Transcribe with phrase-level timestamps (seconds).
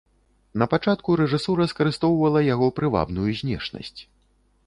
[0.61, 4.01] Напачатку рэжысура скарыстоўвала яго прывабную знешнасць.